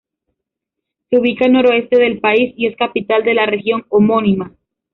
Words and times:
Se 1.11 1.19
ubica 1.19 1.45
al 1.45 1.51
noreste 1.53 1.99
del 1.99 2.19
país 2.19 2.55
y 2.57 2.65
es 2.65 2.75
capital 2.75 3.23
de 3.23 3.35
la 3.35 3.45
región 3.45 3.85
homónima. 3.89 4.51